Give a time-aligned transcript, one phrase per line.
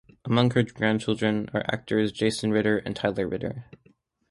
[0.25, 3.65] Among her grandchildren are actors Jason Ritter and Tyler Ritter.